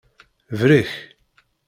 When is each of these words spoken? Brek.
Brek. 0.59 0.89